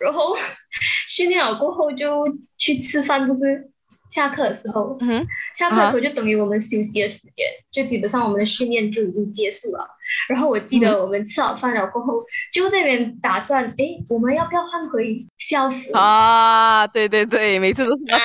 [0.00, 0.36] 然后
[1.08, 2.24] 训练了过后就
[2.58, 3.70] 去吃饭，不是？
[4.08, 5.26] 下课的时候，嗯
[5.56, 9.84] 下课的时候就等于我们休息的时间，就基本上我们的训练就已经结束了。
[10.28, 12.14] 然后我记得我们吃好饭了过后，
[12.52, 16.86] 就那边打算，哎，我们要不要换回校服啊？
[16.86, 18.18] 对对对，每次都是啊，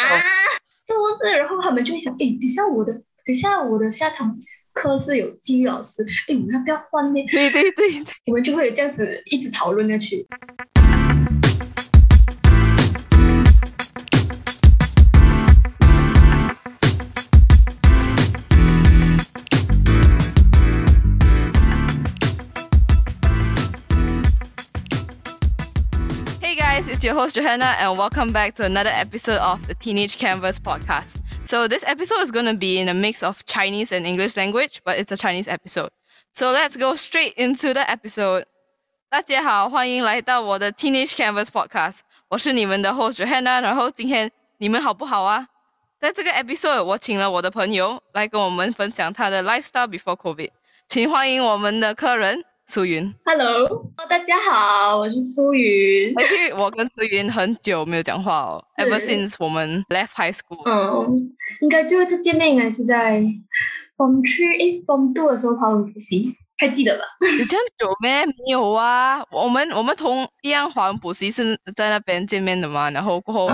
[0.88, 1.36] 是不是？
[1.36, 2.94] 然后他们就会想，哎，等下我的，
[3.26, 4.38] 等下我的下堂
[4.74, 7.26] 课是有纪律老师，哎，我们要不要换呢？
[7.32, 7.88] 对对对，
[8.28, 10.28] 我们就会这样子一直讨论下去。
[27.01, 31.17] it's your host Johanna, and welcome back to another episode of the Teenage Canvas podcast.
[31.43, 34.83] So, this episode is going to be in a mix of Chinese and English language,
[34.85, 35.89] but it's a Chinese episode.
[36.33, 38.45] So, let's go straight into the episode.
[39.09, 42.01] 大家好，欢迎来到我的 Teenage Canvas podcast。
[42.29, 45.49] 我是你们的 host Johanna，然后今天你们好不好啊？
[45.99, 50.51] 在这个 episode，我请了我的朋友来跟我们分享他的 lifestyle before COVID。
[50.87, 56.14] 请欢迎我们的客人 苏云，Hello，大家好，我是苏云。
[56.16, 60.64] 而且我跟苏云很久没有讲话哦，ever since 我们 left high school。
[60.64, 63.20] 嗯，应该最后一次见面应该是在
[63.98, 67.04] Form Three、诶 Form Two 的时候华文补习，还记得吧？
[67.38, 68.26] 有这样久咩？
[68.26, 73.50] 没有啊，我们我们同一样华文补习是在那边见面的嘛，然后过后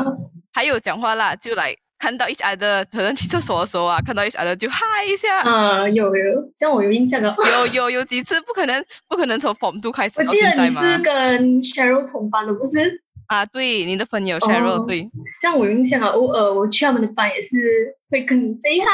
[0.53, 1.75] 还有讲话啦，就来。
[1.99, 5.39] 看到一家的，可能去厕所的时候啊，看到一家的就嗨一下。
[5.41, 6.23] 啊，有有，
[6.57, 7.35] 这样我有印象的。
[7.51, 10.21] 有有有几次，不可能不可能从 Form Two 开始。
[10.21, 13.01] 我记得你是跟 Cheryl 同班的，不是？
[13.27, 15.09] 啊，对，你的朋友 Cheryl，对。
[15.41, 18.85] 这样我有印象啊，偶尔我去他们的班也是会跟你 say hi。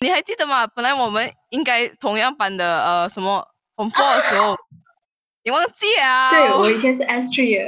[0.00, 0.66] 你还记得吗？
[0.66, 4.56] 本来我们应该同样班的，呃，什么 Form Four 的时候，
[5.44, 6.30] 你忘记啊？
[6.30, 7.66] 对，我以前是 Astria。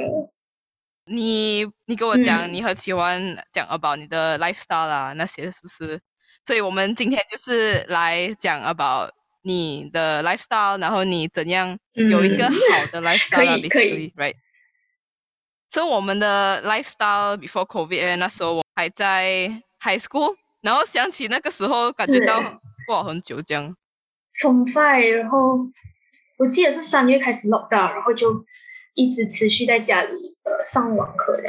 [1.07, 6.01] 你你跟我讲，你很喜欢讲 about 你的 lifestyle 啊，那些是不是？
[6.43, 9.11] 所以我们今天就是来讲 about
[9.43, 14.35] 你的 lifestyle，然后你怎样有一个好的 lifestyle，可以，right？
[15.69, 23.75] 所以我们的 lifestyle before COVID，那时候我还在 high school，然后想起那个时候，感觉到过很久这样。
[24.41, 25.59] 从 five，然后
[26.39, 28.43] 我记得是三月开始 lockdown，然后就。
[28.95, 30.11] 一直持续在家里
[30.43, 31.43] 呃上网课的，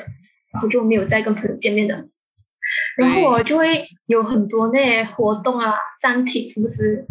[0.52, 2.04] 然后就没有再跟朋友见面的，
[2.96, 7.04] 然后我就会有很多那些活动啊暂停，是不是？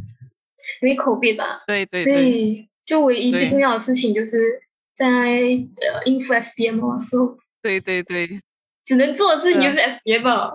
[0.82, 4.62] 因为 COVID 吧，对对，所以就唯一最重要的事情就是
[4.94, 8.42] 在呃应付 SBM 的时候，对对对，
[8.84, 10.52] 只能做的事情就是 SBM 啊，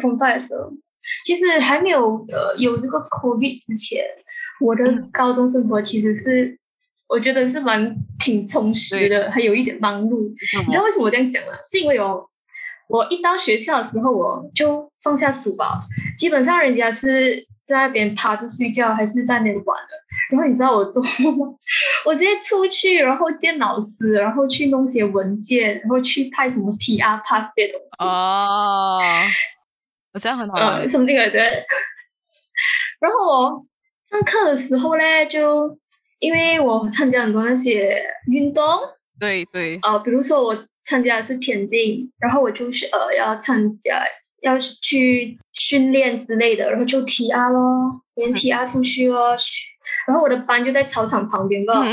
[0.00, 0.72] 同派的时候，
[1.24, 4.04] 其实还没有呃有这个 COVID 之前，
[4.60, 6.59] 我的高中生活其实是。
[7.10, 10.30] 我觉得是蛮挺充实的，还有一点忙碌。
[10.64, 11.52] 你知道为什么我这样讲吗？
[11.68, 12.24] 是因为哦，
[12.88, 15.80] 我一到学校的时候，我就放下书包，
[16.16, 19.88] 基本上人家是在那边趴着睡觉，还是在那边玩的。
[20.30, 21.48] 然后你知道我做吗？
[22.06, 28.04] 我直接出去，然后见老师，然后去弄些文件，然后去拍什么 T R pass 这些东西。
[28.04, 29.00] 哦，
[30.12, 30.54] 我这样很好。
[30.56, 31.40] 嗯，什么那个对。
[33.00, 33.66] 然后我
[34.08, 35.79] 上课的时候呢，就。
[36.20, 38.00] 因为我参加很多那些
[38.30, 38.64] 运动，
[39.18, 44.02] 对对，呃，比如说我参加的是田径，然后我就是呃要参加
[44.42, 49.36] 要去训练之类的，然后就 T R 咯，连 T R 出去咯，
[50.06, 51.84] 然后我的班就在操场旁边吧。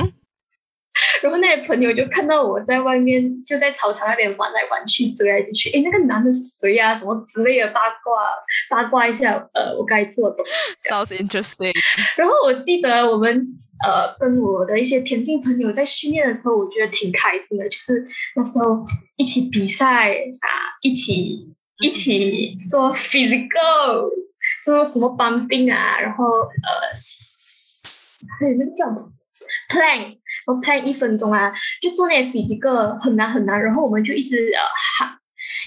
[1.22, 5.70] 然后那些朋友就看到我在外面，就在操场那边玩来玩去，追来追去。
[5.72, 6.96] 哎，那个男的是谁呀？
[6.96, 8.36] 什么之类的八卦，
[8.70, 9.34] 八卦一下。
[9.54, 10.38] 呃，我该做的。
[10.90, 11.74] Sounds interesting。
[12.16, 13.48] 然后我记得我们
[13.86, 18.86] 呃跟我的一些田径朋友在训练的时候，我觉得挺开心的，就是那时候
[19.16, 20.48] 一起比赛啊，
[20.82, 21.48] 一起
[21.82, 24.08] 一起做 physical，
[24.64, 26.94] 做什么搬兵啊，然后呃，
[28.40, 28.86] 还有那个叫
[29.70, 30.18] plank。
[30.48, 34.52] 我拍一分钟啊，就做那几个很难很难，然后我们就一直
[34.98, 35.18] 喊，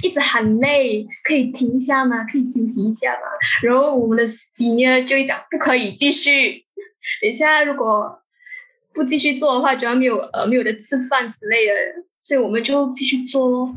[0.03, 2.25] 一直喊累，可以停一下吗？
[2.25, 3.21] 可以休息一下吗？
[3.63, 6.65] 然后我们的司机呢就会讲不可以继续，
[7.21, 8.21] 等一下如果
[8.93, 11.73] 不继续做的话，就要没有呃没有的吃饭之类的，
[12.25, 13.73] 所以我们就继续做。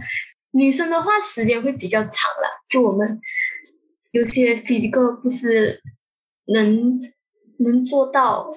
[0.55, 3.19] 女生的话时间会比较长了，就我们
[4.11, 5.81] 有些几个不是
[6.53, 6.99] 能
[7.59, 8.49] 能做到。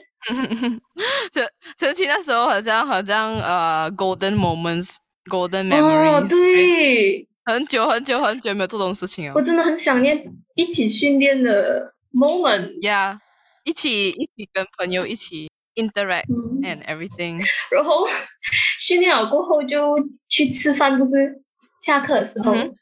[1.32, 6.24] 这这其那时候好像好像呃，golden moments，golden memories。
[6.24, 9.34] 哦，对，很久很久很久没有做这种事情了。
[9.34, 12.70] 我真的很想念一起训练的 moment。
[12.80, 13.18] Yeah，
[13.64, 17.40] 一起一起跟朋友一起 interact 嗯，and everything.
[17.70, 18.06] 然后
[18.80, 19.94] 训练好过后就
[20.28, 21.42] 去吃饭，不是
[21.86, 22.72] 下课的时候，嗯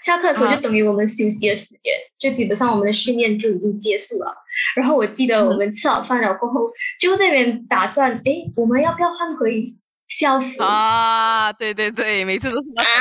[0.00, 4.32] 下课的时候啊就等于我们休息的时间，就基本上我们的训练就已经结束了。
[4.76, 6.60] 然后我记得我们吃好饭了过后，
[7.00, 9.64] 就这边打算，哎，我们要不要换回
[10.06, 12.92] 校服啊，对对对，每次都是啊种。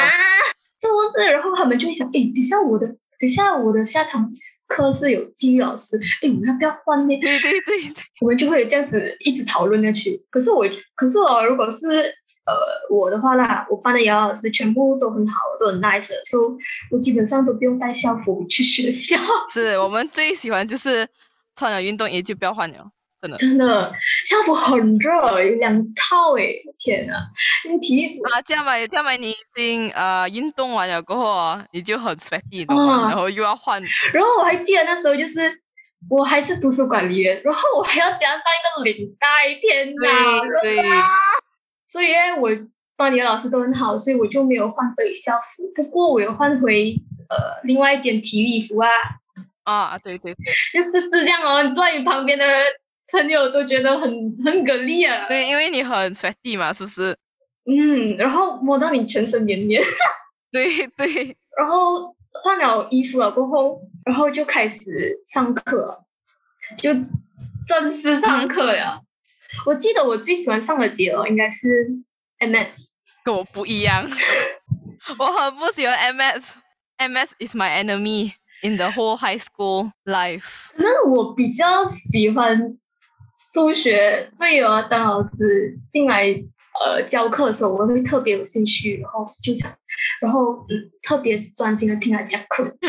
[0.81, 1.31] 是不是？
[1.31, 2.95] 然后他们就会想，哎，等下我的。
[3.21, 4.27] 等下，我的下堂
[4.67, 7.15] 课是有纪律老师，哎，我们要不要换呢？
[7.21, 10.19] 对对对对，我们就会这样子一直讨论下去。
[10.31, 10.65] 可是我，
[10.95, 12.11] 可是我如果是
[12.45, 12.53] 呃
[12.89, 16.43] 我的话啦，我班的姚老师全部都很好，都很 nice，的所以
[16.91, 19.17] 我基本上都不用带校服去学校。
[19.53, 21.07] 是我们最喜欢就是
[21.55, 22.91] 穿了运动衣就不要换了，
[23.21, 23.38] 真的。
[23.38, 23.93] 真的，
[24.25, 27.13] 校服很热，有两套诶，天呐，
[27.69, 33.03] 你体育服啊，这样吧，这样吧，你已经呃运动完了过后哦，你就很 sweaty，懂吗？
[33.05, 33.81] 啊然后又要换，
[34.13, 35.61] 然后我还记得那时候就是。
[36.09, 40.41] 我还是图书管理员，然后我还要加上一个领带，天哪！
[40.63, 41.07] 对啊
[41.91, 42.49] 所以呢，我
[42.95, 45.63] 班里的老师都很好，所以我就没有换回校服。
[45.75, 46.95] 不过我有换回
[47.29, 48.88] 呃另外一件体育服啊，
[49.63, 51.61] 啊，对对对 就是是这样哦。
[51.63, 52.63] 你坐在你旁边的人
[53.11, 54.09] 朋友都觉得很
[54.45, 57.17] 很给力啊，对，因为你很 sweaty 嘛，是不是？
[57.65, 59.81] 嗯，然后摸到你全身黏黏，
[60.49, 66.05] 对对，然后换了衣服了过后，然后就开始上课，
[66.77, 66.93] 就
[67.67, 69.01] 正式上课了。
[69.65, 71.68] 我记得我最喜欢上的节哦，应该是
[72.39, 73.01] MS。
[73.24, 74.07] 跟我不一样，
[75.19, 76.56] 我很不喜欢 MS。
[76.98, 80.69] MS is my enemy in the whole high school life。
[80.75, 82.77] 可能我比较喜欢
[83.53, 86.25] 数学，所以哦，当老师进来
[86.80, 89.71] 呃教课的时候，我会特别有兴趣，然后就想，
[90.21, 92.63] 然后嗯，特别专心的听他讲课，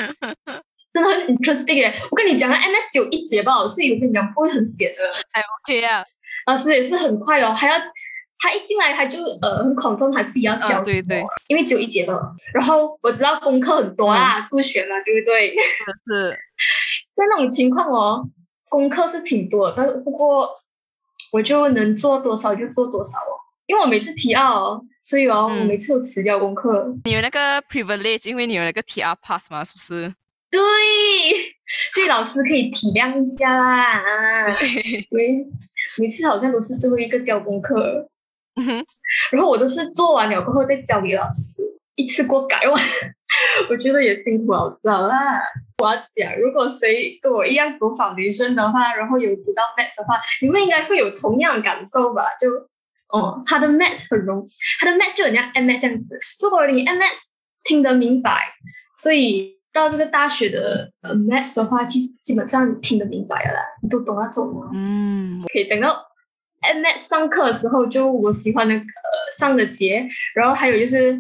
[0.93, 1.95] 真的很 interesting 耶！
[2.11, 4.99] 我跟你讲，MS 只有一节吧，所以我跟你讲不会很闲的。
[5.33, 6.05] 还 OK 啊，
[6.47, 7.75] 老师也是很快哦，还要
[8.39, 12.35] 他一进来他就呃很 confirm 他自己要教什么，嗯对对因为只有一节了。
[12.55, 15.55] 然后我知道功课很多啦，数学嘛，对不对？
[16.07, 16.31] 是
[17.15, 18.25] 在那种情况哦，
[18.69, 20.49] 功课是挺多的，但是不过
[21.33, 23.39] 我就能做多少就做多少哦。
[23.67, 26.85] 因为我每次提二哦，所以哦，嗯我每次都辞掉功课。
[27.05, 30.13] 你有那个 privilege，因为你有那个 TR pass 嘛，是不是？
[30.51, 30.61] 对，
[31.95, 33.93] 所以老师可以体谅一下啦。
[34.03, 34.47] 啊
[35.99, 38.09] 每每次好像都是最后一个交功课，
[39.33, 41.63] 然后我都是做完了过后再交给老师，
[41.97, 42.75] 一次过改完。
[43.71, 45.43] 我觉得也辛苦老师了啦。
[45.79, 52.25] 我要讲，如果谁跟我一样读 foundation 的话，然后有读到 math 的话，你们应该会有同样的感受吧？
[52.39, 52.51] 就
[53.09, 54.47] 哦，他的 math 很容
[54.81, 56.19] 他的 math 就很像 MS 这样子。
[56.43, 57.35] 如果你 MS
[57.65, 58.55] 听得明白，
[58.97, 64.71] 所以到这个大学的呃 math 的话，其实基本上你听得明白了啦，你都懂那种了。
[64.75, 66.05] 嗯，可以讲到
[66.83, 68.83] math 上课的时候，就我喜欢的呃
[69.39, 71.19] 上的节，然后还有就是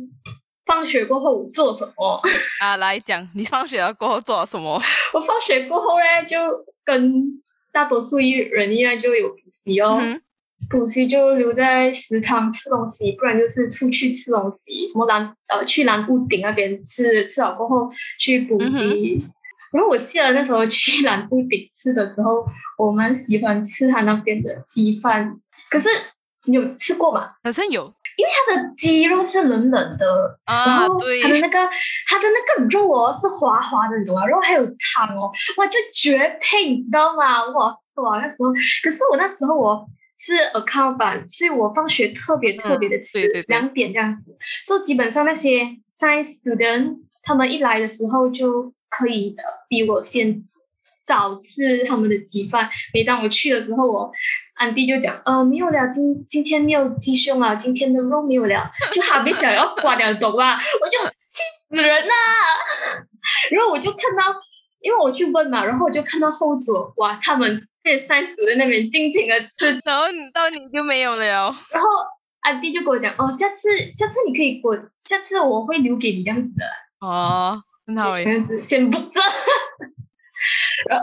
[0.67, 2.21] 放学过后做什么。
[2.61, 4.81] 啊，来讲，你放学了过后做了什么？
[5.15, 6.37] 我放学过后呢，就
[6.85, 7.11] 跟
[7.73, 9.99] 大多数一人一样，就有补习哦。
[10.71, 19.19] 补习就留在食堂吃东西，不然就是出去吃东西，什么蓝呃去蓝屋顶那边吃，吃好过后去补习。
[19.73, 22.45] 然后我记得那时候去蓝屋顶吃的时候，
[22.77, 25.35] 我蛮喜欢吃他那边的鸡饭。
[25.71, 25.89] 可是
[26.47, 27.33] 你有吃过吗？
[27.43, 27.83] 好像有
[28.19, 31.59] 因为它的鸡肉是冷冷的，然啊，后对它，的那个
[32.07, 34.27] 它的那个肉哦是滑滑的，你懂吗？
[34.27, 37.43] 然后还有汤哦，哇，就绝配，你知道吗？
[37.47, 38.53] 哇爽那时候，
[38.85, 39.89] 可是我那时候我
[40.25, 50.45] 是 account 吧，所以我放学特别特别的迟，两点这样子，所以基本上那些 science student 他们一来的时候就可以呃比我先
[51.05, 52.71] 早吃他们的鸡饭。
[52.95, 54.13] 每当我去的时候，我
[54.55, 60.55] 安迪就讲，呃，没有了，今今天没有鸡胸啊，今天的肉没有了，就哈比想要关了，懂吧？
[60.81, 62.15] 我就气死人啦！
[63.51, 64.41] 然后我就看到，
[64.81, 71.27] 因为我去问嘛，然后我就看到后座，哇，他们那三十在那边尽情的吃，然后你到你就没有了。
[71.71, 71.89] 然后
[72.41, 76.65] 阿弟就跟我讲，哦，下次下次你可以给我，下次我会留给你这样子的。
[77.01, 78.25] 哦，很好诶。
[78.25, 79.21] 这样子先不着。
[80.91, 80.99] 呃，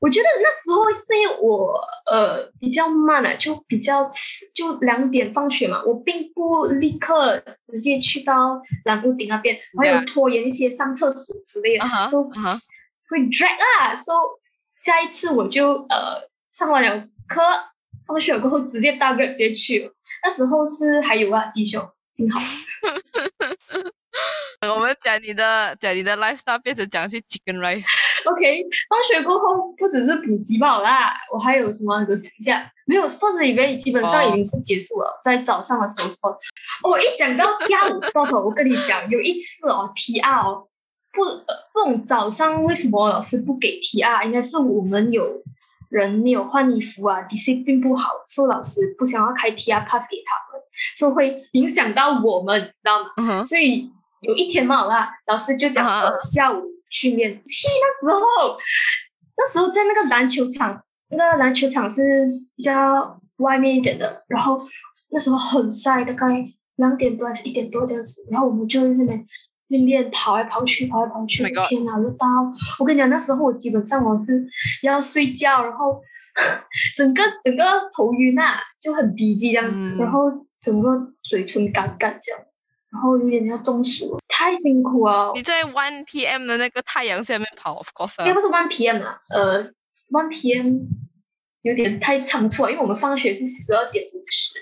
[0.00, 12.58] 我觉得那时候是因为我呃比较慢啊，就比较迟，就两点放学嘛，我并不立刻直接去到蓝屋顶那边，我还有拖延一些上厕所之类的啊哈所以啊哈，
[13.08, 14.18] 会 drag 啊，所以
[14.84, 16.20] 下一次我就呃
[16.52, 17.40] 上完了课，
[18.06, 19.90] 放学过后直接搭 Grab 直接去了，
[20.22, 22.38] 那时候是还有啊鸡胸，幸好。
[24.74, 27.86] 我们讲你的讲你的 lifestyle 变成讲去 chicken rice。
[28.30, 31.94] OK，放学过后不只是补习吧啦，我还有什么？
[32.08, 36.30] 我想一下，没有 sports event 基本上已经是结束了，在早上的时候。
[36.82, 40.68] 哦，一讲到下午 sports，我跟你讲，有一次哦，TR 哦，
[41.14, 41.22] 不，
[41.72, 45.42] 不懂早上为什么老师不给 TR，应该是我们有
[45.88, 50.60] 人没有换衣服啊，discipline 不好，所以老师不想要开 TR pass 给他们，
[50.96, 53.44] 所以会影响到我们，知道吗？
[53.44, 53.90] 所以
[54.22, 55.86] 有一天嘛啦，老师就讲
[56.20, 58.58] 下午训练，气那时候，
[59.36, 64.58] 那时候在那个篮球场，那个篮球场是比较外面一点的，然后
[65.10, 66.44] 那时候很晒，大概
[66.76, 69.26] 两点多还是一点多这样子，然后我们就在那边
[69.74, 72.26] 训练，跑来跑去，跑来跑去，天哪，又到！
[72.78, 74.46] 我跟你讲，那时候我基本上我是
[74.82, 76.00] 要睡觉，然后
[76.96, 77.64] 整个整个
[77.96, 80.90] 头晕啊，就很低级这样子，然后整个
[81.22, 82.40] 嘴唇干干这样。
[82.92, 85.32] 然后有点要中暑，太辛苦了。
[85.34, 86.46] 你在 one p.m.
[86.46, 88.24] 的那个太阳下面跑，of course。
[88.24, 89.02] 也不是 one p.m.
[89.02, 89.60] 啊，呃
[90.12, 90.78] ，one p.m.
[91.62, 94.60] 有点太仓促了，因为我们放学是十二点五十，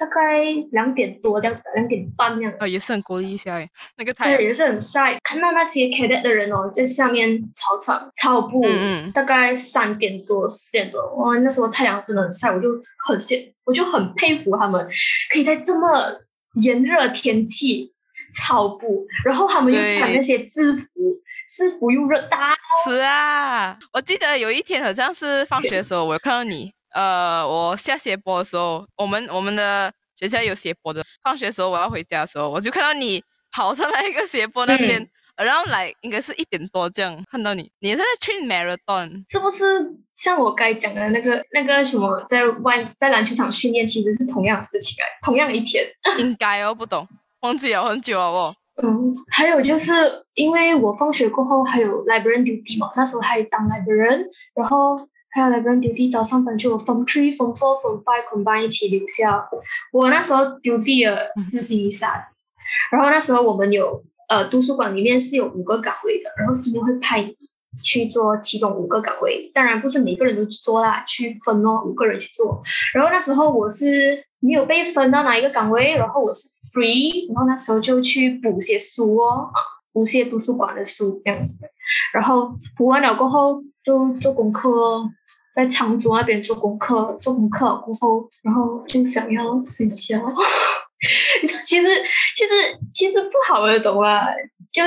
[0.00, 0.42] 大概
[0.72, 2.52] 两点多这样子，两点半这样。
[2.58, 5.18] 哦，也是很鼓励一下诶，那个太阳也是很晒。
[5.22, 8.62] 看到那些 cadet 的人哦，在下面操场操步，
[9.14, 12.68] 大概三点多四点多，哇，那时候太阳真的很晒，我就
[13.06, 14.88] 很羡，我就很佩服他们，
[15.30, 15.88] 可以在这么。
[16.54, 17.92] 炎热天气
[18.34, 20.88] 操步，然后他们又穿那些制服，
[21.48, 22.56] 制服又热大。
[22.84, 31.02] 是啊，我记得有一天好像是放学的时候，我看到你，呃，我下斜坡的时候，我们我们的学校有斜坡的。
[31.22, 39.64] 放学的时候我要回家的时候，我就看到你跑上来一个斜坡那边，然后来应该是一点多这样看到你，你是在 train marathon，是不是？
[40.16, 45.82] 像我该讲的那个那个什么，在外在篮球场训练，其实是同样的事情哎，同样一天。
[46.18, 47.08] 应该哦，不懂，
[47.40, 48.54] 忘记了很久了哦。
[48.82, 49.92] 嗯，还有就是
[50.34, 54.94] 因为我放学过后还有 library duty 嘛，那时候还当 library，然后
[55.32, 59.48] 还有 library duty，早上本就 from three from four from five combine 一起留校。
[59.92, 62.10] 我那时候 duty 了是星期三，
[62.90, 67.34] 然后那时候我们有呃图书馆里面是有五个岗位的，然后星期会派你。
[67.84, 72.60] 去做其中五个岗位，当然不是每个人都去做啦，去分哦，五个人去做。
[72.92, 73.86] 然后那时候我是
[74.40, 79.58] 没有被分到哪一个岗位，然后我是 free，然后那时候就去补些书哦，啊，
[79.92, 81.58] 补些图书馆的书这样子。
[82.12, 85.08] 然后补完了过后就做功课，
[85.60, 90.18] 在长桌那边做功课，做功课过后，然后就想要睡觉。
[91.64, 91.88] 其实
[92.36, 94.22] 其实其实不好的，懂吗？
[94.72, 94.82] 就。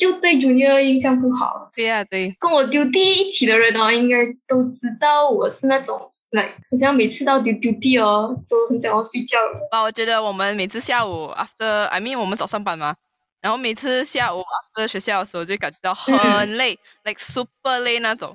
[0.00, 1.68] 就对 Junior 印象不好。
[1.76, 2.34] 对呀，对。
[2.40, 6.00] 跟我丢地一起的人哦，应该都知道我是那种，
[6.30, 9.36] 来，好像每次到丢丢地哦，都很想要睡觉。
[9.70, 12.96] 啊，我觉得我们每次下午 after，I mean 我们早上班嘛，
[13.42, 18.34] 然后每次下午 after 学校的时候就感觉到很累，like super 累那种。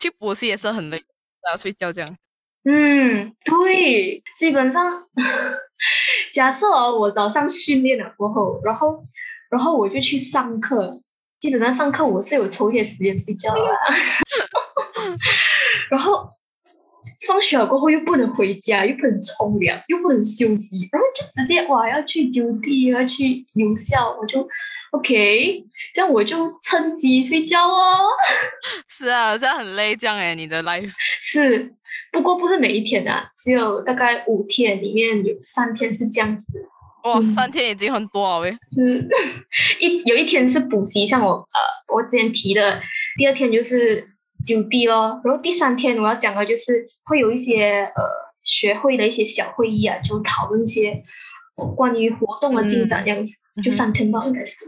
[0.00, 1.00] 去补习也是很累，
[1.52, 2.16] 要睡觉这样。
[2.64, 4.90] 嗯，对，基本上，
[6.32, 9.00] 假设哦，我早上训练了过后，然后。
[9.48, 10.90] 然后我就去上课，
[11.38, 13.60] 基本上上课我是有抽一些时间睡觉的。
[15.88, 16.26] 然后
[17.28, 24.46] 放学了过后又不能回家，又不能冲凉，又不能休息，然后就直接哇要去丢地，要去留校，我就
[24.92, 25.64] OK，
[25.94, 28.06] 这样我就趁机睡觉哦。
[28.88, 31.74] 是啊，这样很累，这样哎，你的 life 是，
[32.12, 36.68] 不过不是每一天啊，只有大概五天，里面有三天是这样子。
[37.02, 38.50] 哇，三天已经很多了喂！
[38.72, 39.08] 是
[39.78, 42.80] 一有一天是补习，像我呃，我之前提的，
[43.16, 44.04] 第二天就是
[44.44, 48.02] 丢地咯，然后第三天我要讲的就是会有一些呃
[48.42, 51.00] 学会的一些小会议啊，就讨论一些
[51.74, 54.66] 关于活动的进展这样子，就三天吧应该是。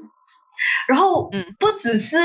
[0.89, 2.17] 然后嗯，不只是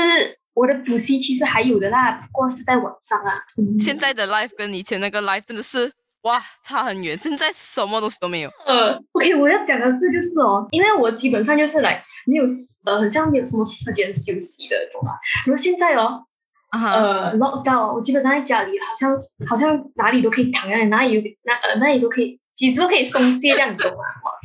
[0.54, 3.32] 我的补习，其实还有的啦，不过是在网上啊。
[3.78, 5.92] 现在的 life 跟以前那个 life 真的是。
[6.24, 8.50] 哇，差很远，现在什么东西都没有。
[8.64, 12.44] 呃，OK，我要讲的是，就是哦，因为我基本上就是来没有
[12.86, 15.20] 呃，很像没有什么时间休息的，懂吧？
[15.46, 16.24] 然后现在哦，
[16.72, 19.14] 呃，lock down，我基本上在家里，好像
[19.46, 23.98] 好像哪里都可以躺在哪里有哪呃哪里都可以，几时都可以松懈，这样懂吗？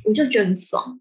[0.09, 0.99] 我就觉得很爽，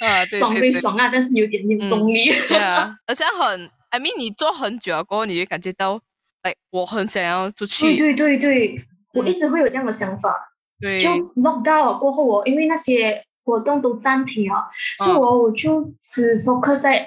[0.00, 2.14] 啊，爽归爽啊，但是有点没有动力。
[2.48, 6.00] 对啊， 而且很，I mean，你做很久过后，你就感觉到，
[6.42, 7.96] 哎，我很想要出去。
[7.96, 8.76] 对对对对。
[9.12, 10.32] 我一直会有这样的想法，
[10.78, 11.10] 对，就
[11.42, 14.70] lock down 过后，我因为那些活动都暂停了，
[15.04, 16.98] 所以我我就只 focus 在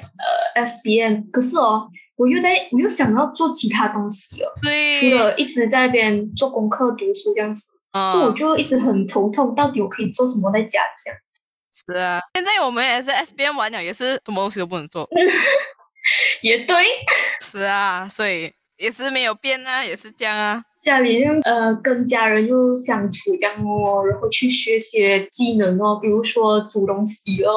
[0.55, 1.31] 呃 SBM。
[1.31, 11.17] 可是哦，我又在我又想要做其他东西哦，对，除了一直在那边做功课、读书这样子，所以我就一直很头痛，到底我可以做什么在家里这样。
[11.87, 15.07] 是啊，现在我们也是 SBM 玩了，也是什么东西都不能做。
[16.41, 16.85] 也对。
[17.39, 18.51] 是啊，所以。
[18.75, 20.59] 也是没有变啊，也是这样啊。
[20.81, 27.53] 家里就呃跟家人又相处这样哦，然后去学些技能哦，比如说煮东西哦，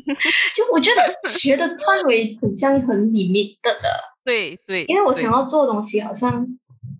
[0.54, 3.88] 就我觉得学的范围很像很里面的的，
[4.24, 6.46] 对对，因为我想要做的东西好像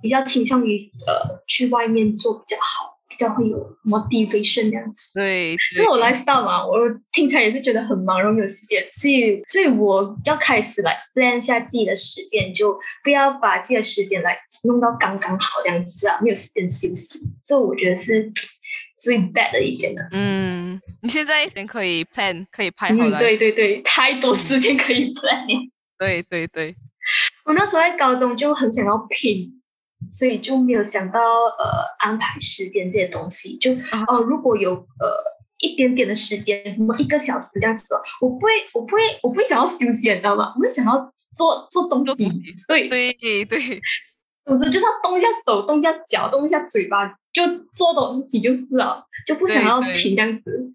[0.02, 5.10] 比较倾向于呃去外面做比较好，比较会有 motivation 这样子。
[5.14, 6.76] 对，这是我 lifestyle 嘛，我
[7.12, 18.30] 听起来也是觉得很忙，然后没有时间，所以所以我要开始来 plan 一下自己的时间，就不要把自己的时间来弄到刚刚好这样子啊，没有时间休息，这我觉得是
[19.00, 20.02] 最 bad 的一点了。
[20.12, 23.18] 嗯，你现在先可以 plan，可以排好嗯，来。
[23.18, 25.70] 对对对，太多时间可以 plan 了。
[25.98, 26.76] 对对对，
[27.46, 29.55] 我那时候在高中就很想要拼，
[30.10, 33.56] 所以就没有想到呃安排时间这些东西。
[33.56, 35.08] 就啊哦、如果有呃
[35.58, 40.52] 一点点的时间，什么一个小时这样子哦，我不会，我不会，我不会想要休息，你知道吗？
[40.56, 42.26] 我会想要做做东西做东。
[42.34, 43.80] 西对，对对，
[44.44, 50.72] 总之就是要动一下手，动一下脚，动一下嘴巴，就做东西就是了，就不想要对对停这样子。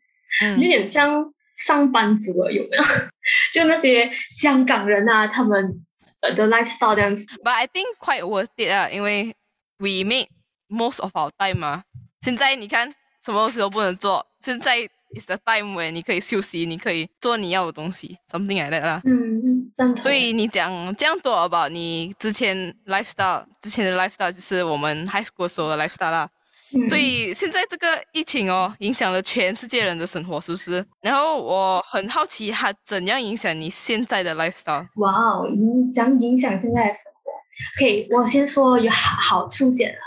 [0.56, 2.84] 有嗯，点像上班族了，有没有？
[3.54, 5.80] 就那些香港人啊，他们
[6.21, 7.27] 呃的 lifestyle 这样子。
[7.45, 9.35] But I think quite worth it 啊，因为
[9.79, 10.29] we make
[10.69, 11.85] most of our time 嘛。
[12.23, 12.95] 现在你看
[13.25, 19.01] 什么东西都不能做，现在 is the time where 你可以休息，你可以做你要的东西，something like that 啦。
[19.05, 20.03] 嗯，赞同。
[20.03, 26.29] 所以你讲这样多 about 你之前 lifestyle，之前的 lifestyle 就是我们 high school 时候的 lifestyle 啦。
[26.74, 30.86] 嗯，所以现在这个疫情哦，影响了全世界人的生活，是不是？
[31.02, 34.88] 然后我很好奇，它怎样影响你现在的 lifestyle？
[34.96, 37.32] 哇哦，影讲影响现在的生活。
[37.78, 40.00] OK，我先说有好好处先啦，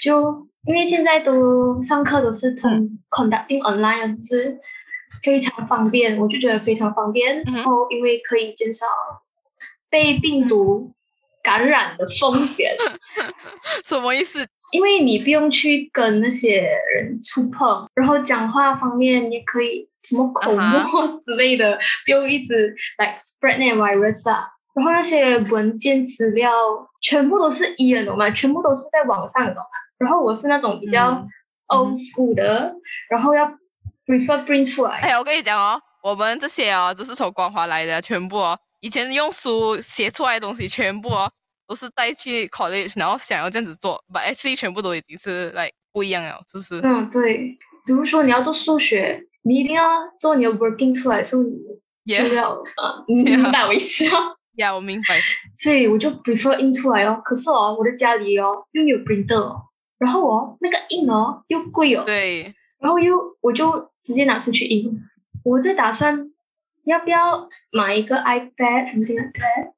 [0.00, 4.58] 就因为现在都上课都是通嗯 conducting online，就是
[5.22, 7.42] 非常方便，我就觉得非常方便。
[7.46, 8.86] 嗯然后因为可以减少
[9.90, 10.92] 被病毒
[11.42, 12.74] 感染的风险。
[13.84, 14.46] 什么意思？
[14.74, 24.48] 因为你不用去跟那些人触碰，然后讲话方面也可以什么口啊沫之类的不用一直 like spread 那 virus 啊。
[24.74, 26.50] 然后那些文件资料
[27.00, 28.28] 全部都是一人懂吗？
[28.32, 29.62] 全部都是在网上懂吗？
[29.96, 31.28] 然后我是那种比较嗯
[31.68, 32.74] old school 的，
[33.08, 33.46] 然后要
[34.04, 34.98] prefer print 出来。
[34.98, 41.30] 哎，我跟你讲哦，我们这些哦都是从光华来的，全部哦，以前用书写出来的东西，全部哦
[41.66, 46.80] 都是带去 college，然后想要这样子做，but actually 全部都已经是 like 不一样了，是不是？
[46.82, 47.56] 嗯，对。
[47.86, 49.84] 比如说你要做数学，你一定要
[50.18, 51.42] 做你的 working 出来的时候，
[52.04, 54.32] 你就要呃， 你明白我意思吗？
[54.56, 55.18] 呀，我明白。
[55.54, 57.20] 所以我就 prefer 印出来哦。
[57.24, 59.62] 可是哦，我的家里哦又没有 printer，哦
[59.98, 63.70] 然后哦那个印哦又贵哦，对，然后又我就
[64.02, 64.90] 直接拿出去印。
[65.44, 66.30] 我在打算
[66.84, 69.14] 要不要买一个 iPad 什么的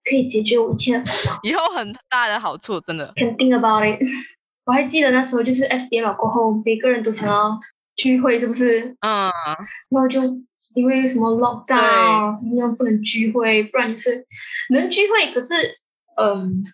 [0.05, 1.39] 可以解决我一切的烦恼。
[1.43, 3.13] 以后很大的好处，真的。
[3.17, 4.01] Can think about it。
[4.65, 7.59] 我还记得那时候就是 SBM 了过后，每个人都想要
[7.95, 8.97] 聚会，是不是？
[9.01, 9.31] 嗯，
[9.91, 10.21] 然后就
[10.75, 14.27] 因为什么 lockdown，因为不能聚会，不然就是
[14.71, 15.55] 能聚会，可是
[16.17, 16.65] 嗯，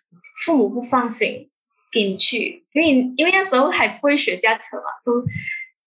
[0.44, 1.50] 父母不放心
[1.92, 5.22] 给你去，因为因为那时候还不会学驾车嘛，所以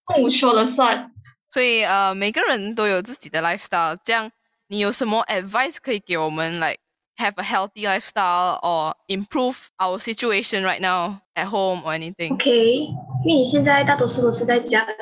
[0.06, 1.12] 父母说了算。
[1.50, 3.98] 所以呃，每个人都有自己的 lifestyle。
[4.04, 4.30] 这样，
[4.68, 6.80] 你有什么 advice 可以给我们，like
[7.18, 12.96] have a healthy lifestyle or improve our situation right now at home or anything？OK，因
[13.28, 14.96] 为你现在大多数都是在家里，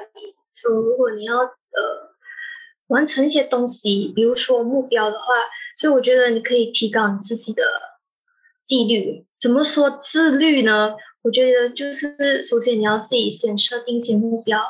[0.51, 2.13] 所以如果你要呃
[2.87, 5.25] 完成一些东西，比如说目标的话，
[5.77, 7.63] 所以我觉得你可以提高你自己的
[8.65, 9.25] 纪律。
[9.39, 10.93] 怎么说自律呢？
[11.23, 14.61] 我觉得就是首先你要自己先设定一些目标。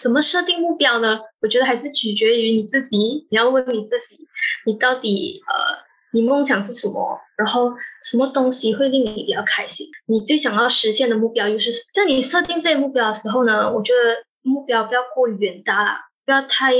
[0.00, 1.20] 怎么设定目标呢？
[1.42, 2.96] 我觉得还是取决于你自己。
[3.30, 4.26] 你要问你自己，
[4.66, 7.18] 你到底呃，你梦想是什么？
[7.36, 7.72] 然后
[8.04, 9.86] 什么东西会令你比较开心？
[10.06, 11.84] 你最想要实现的目标又是什么？
[11.94, 16.72] 在你设定这些目标的时候呢，我觉得目标不要过于远大啦，不要太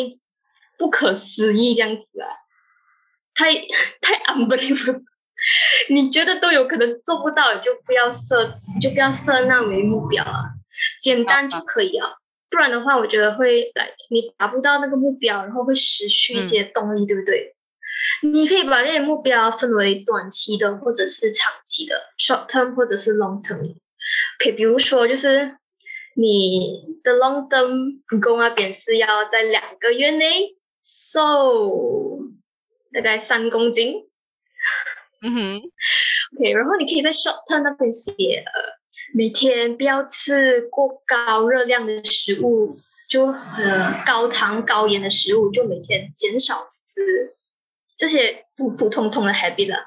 [0.79, 2.29] 不可思议这样子啊，
[3.35, 3.55] 太
[4.01, 5.03] 太 unbelievable。
[5.89, 10.45] 你觉得都有可能做不到，就不要设，就不要设那为目标啊，
[11.01, 12.11] 简单就可以啊。
[12.51, 17.55] 不然的话，我觉得会来你达不到那个目标，然后会失去一些动力，对不对？
[18.23, 23.77] 你可以把这些目标分为短期的或者是长期的 （short term） 或者是 long term。
[24.39, 25.57] 可以，比如说就是
[26.15, 32.19] 你的 long term goal 那边是要在两个月内瘦
[32.93, 34.09] 大概三公斤
[35.23, 35.61] 嗯哼
[36.39, 38.70] ，，OK，然后你可以在 short term 那边写呃，
[39.15, 47.33] 每天不要吃过高热量的食物，就呃高糖高盐的食物，就每天减少吃
[47.97, 49.79] 这些普普通通的 habit 啦。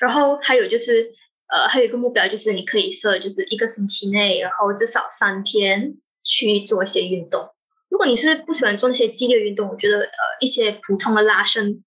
[0.00, 1.12] 然后还有就是
[1.48, 7.48] 呃，还有一个目标就是你可以设，就是一个星期内，然后至少三天去做一些运动。
[7.88, 11.84] 如果你是不喜欢做那些激烈运动，我觉得呃一些普通的拉伸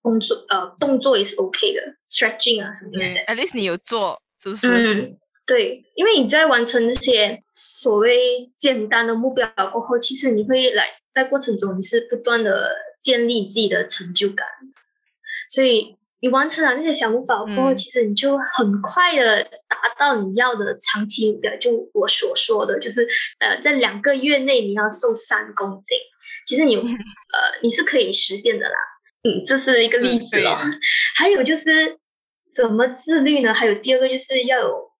[0.00, 3.04] 工作呃动作也是 OK 的，stretching 啊什么的。
[3.26, 4.68] At least 你有做，是不是？
[4.68, 12.70] 嗯，对，因为你在完成这些所谓简单的目标过后，其实你会来在过程中你是不断的
[13.02, 14.46] 建立自己的成就感，
[15.48, 15.96] 所以。
[16.20, 21.54] 你完成了那些小目标过后，其实你就很快的达到你要的长期目标。
[21.58, 23.06] 就我所说的，就是
[23.38, 25.98] 呃，在两个月内你要瘦三公斤，
[26.46, 26.82] 其实你呃
[27.62, 28.74] 你是可以实现的啦。
[29.24, 30.58] 嗯，这是一个例子哦。
[31.16, 31.98] 还有就是
[32.52, 33.52] 怎么自律呢？
[33.52, 34.90] 还有第二个就是要有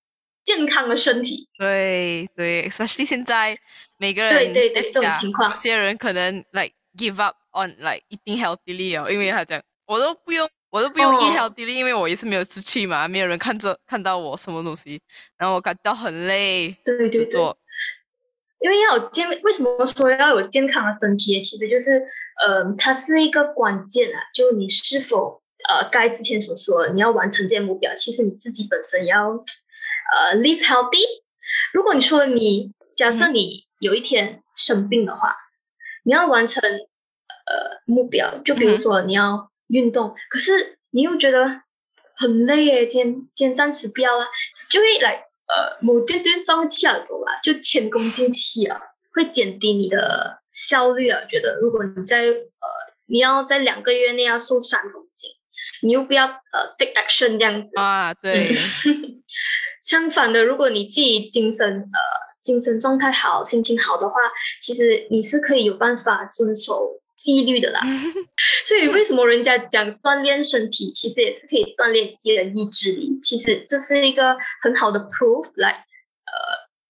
[0.46, 1.46] 健康的身体。
[1.58, 3.58] 对对，especially 现在
[3.98, 10.48] 每个人对对对这种情况，有些人可能 like give up on like eating healthily 哦，因为他讲我都不用。
[10.68, 15.00] 我都不用 eat healthy，因为我也是没有出去嘛，没有人看着看到我什么东西，
[15.38, 16.76] 然后我感到很累。
[16.84, 17.40] 对对对。
[18.60, 21.40] 因为要有健，为什么说要有健康的身体？
[21.40, 22.02] 其实就是，
[22.44, 24.20] 呃，它是一个关键啊。
[24.34, 29.32] 就你是否呃，该之前所说，你要完成这些目标，其实你自己本身要
[30.12, 31.04] 呃 live healthy。
[31.72, 35.36] 如果你说你假设你有一天生病的话，
[36.04, 39.50] 你要完成呃目标，就比如说你要。
[39.68, 41.62] 运动，可是你又觉得
[42.16, 44.24] 很累耶，今天今天暂时不要了，
[44.70, 47.40] 就会来呃某点点放弃了，走吧？
[47.42, 48.78] 就前功尽弃啊，
[49.12, 51.24] 会减低你的效率啊。
[51.28, 52.68] 觉得如果你在呃
[53.06, 55.32] 你要在两个月内要瘦三公斤，
[55.82, 58.54] 你又不要呃 take action 这样子啊，对。
[59.82, 61.98] 相反的，如果你自己精神呃
[62.42, 64.14] 精神状态好，心情好的话，
[64.60, 67.00] 其实你是可以有办法遵守。
[67.16, 67.80] 纪律的啦，
[68.62, 73.18] 所以为什么人家讲锻炼身体，其实也是可以锻炼自己的意志力。
[73.22, 76.32] 其实这是一个很好的 proof，来呃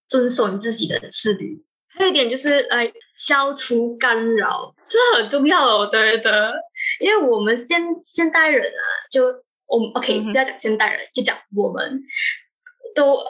[0.08, 1.64] 遵守你自己的自律。
[1.96, 6.52] 还有一点就是来消除干扰，这很重要哦，对的。
[7.00, 9.24] 因为我们现现代人啊，就
[9.66, 12.02] 我们 OK 不要讲现代人，就讲我们
[12.94, 13.28] 都呃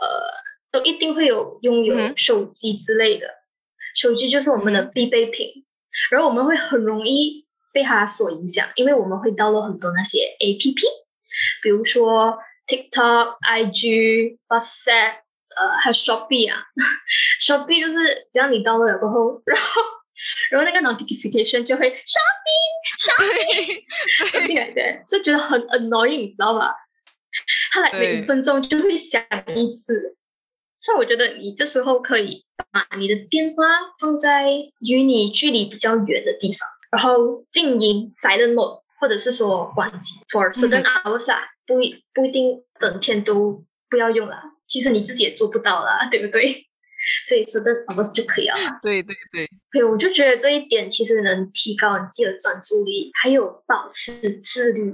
[0.73, 3.29] 都一定会有拥有手机之类的，
[3.95, 5.49] 手机就是我们的必备品。
[6.11, 10.83] 然后我们会很容易被它所影响，因为我们会 download 很多那些 A P P，
[11.63, 15.21] 比如说 TikTok、IG、WhatsApp，
[15.57, 16.63] 呃，还有 Shopee 啊。
[17.41, 19.83] Shopee 就是只要你 download 了过后，然后
[20.51, 23.83] 然后那个 notification 就会 Shopee，Shopee，
[24.47, 26.75] 对 对，就觉得很 annoying，你知道吧？
[27.73, 29.23] 它来每分钟就会响
[29.55, 30.17] 一次。
[30.81, 33.65] 所以我觉得你这时候可以把你的电话
[33.99, 36.61] 放在与你距离比较远的地方，
[36.93, 41.75] 然后静音 silent mode，或者是说关机 for certain hours 啊，不
[42.15, 46.67] 不一定整天都不要用了，其实你自己也做不到啦， 对不对？
[47.29, 48.55] 所以说的好多就可以了。
[48.83, 54.93] 对对对，对，我就觉得这一点其实能提高你自己的专注力，还有保持自律。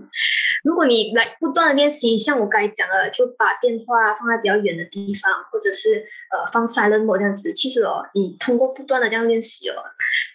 [0.63, 7.51] 如果你来不断的练习，像我刚才讲的，就把电话放在比较远的地方，或者是呃放 silent mode 这样子。
[7.55, 9.77] 其实哦，你通过不断的这样练习哦，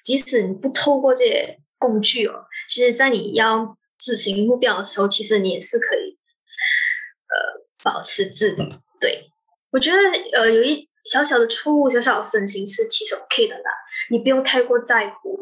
[0.04, 6.17] 即使你不透过这些工具哦，其实在你要执行目标的时候，其实你也是可以呃
[7.88, 8.64] 保持自律。
[9.00, 9.30] 对
[9.72, 9.98] 我觉得
[10.34, 10.86] 呃有一。
[11.10, 13.72] 小小的错误，小小的分心是其实 OK 的啦，
[14.12, 15.40] 你不用太过在乎，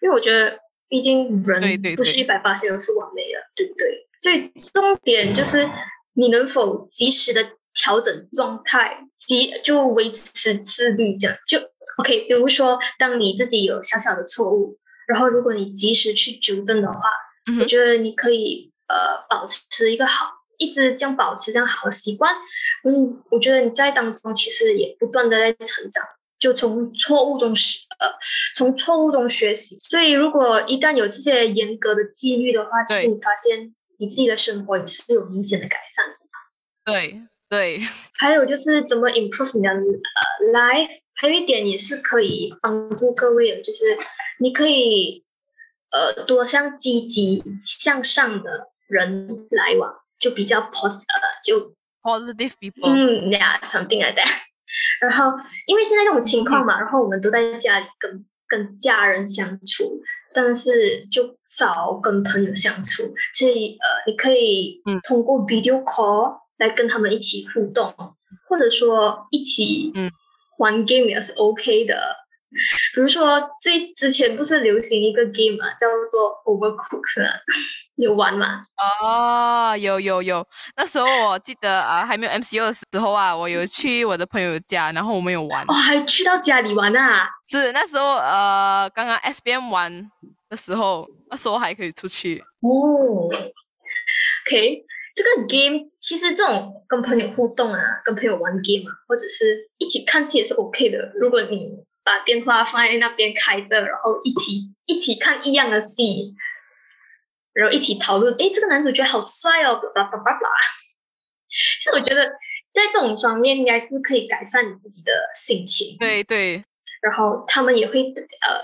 [0.00, 0.56] 因为我觉得
[0.88, 4.06] 毕竟人不是一百八十都是完美的，对不对？
[4.22, 5.68] 所以重点就是
[6.14, 11.58] 你能否及时的调整状态，及就维持自律，这样就
[11.98, 12.28] OK。
[12.28, 17.00] 比如说，当你自己有小小的错误，然后如果你及时去纠正的话，
[17.60, 20.36] 我觉得你可以呃保持一个好。
[20.60, 22.34] 一直这样保持这样好的习惯，
[22.84, 26.04] 嗯，我觉得你在当中其实也不断的在成长，
[26.38, 28.06] 就从错误中学，呃，
[28.54, 29.76] 从错误中学习。
[29.80, 36.20] 所以如果一旦有这些严格的纪律的话，其实你发现你自己的生活也是有明显的改善的。
[36.84, 37.80] 对对，
[38.18, 43.96] 还有就是怎么 improve 你的呃 life，还有一点也是可以帮助各位的，就是
[44.40, 45.24] 你可以
[45.90, 49.94] 呃多向积极向上的人来往。
[50.20, 51.04] 就比较 positive，
[51.44, 54.28] 就 positive people，嗯，yeah，something like that。
[55.00, 55.32] 然后，
[55.66, 60.00] 因为现在这种情况嘛，然后我们都在家里跟跟家人相处，
[60.32, 63.02] 但是就少跟朋友相处。
[63.34, 67.92] 所以，呃，你可以通过 video call 来跟他们一起互动，
[68.48, 69.92] 或者说一起
[70.58, 72.16] 玩 game 也是 OK 的。
[72.94, 77.34] 比如说最之前不是流行一个 game 嘛，叫做 Overcooked，啊
[77.96, 78.60] 有玩吗？
[79.02, 85.64] 哦，有有有，那时候我记得啊，还没有 MCU 的时候啊，我有去我的朋友家，然后我们有玩。
[85.68, 87.28] 哦，还去到家里玩啊？
[87.48, 90.10] 是那时候呃，刚刚 SBM 玩
[90.48, 92.42] 的时候，那时候还可以出去。
[92.62, 93.28] 哦
[94.46, 94.78] ，OK。
[95.12, 101.12] 这个 game 其实这种跟朋友互动啊，跟朋友玩 game 啊，或者是一起看戏也是 OK 的。
[101.20, 101.68] 如果你
[102.10, 106.34] 把电话放在那边开着，然后一起一起看一样的戏，
[107.52, 110.40] 然后一起讨论，哎，这个男主角好帅哦，叭叭叭叭。
[111.48, 112.32] 其实我觉得
[112.72, 115.96] 在这种方面应该是可以改善你自己的心情。
[116.00, 116.64] 对对。
[117.00, 118.12] 然后他们也会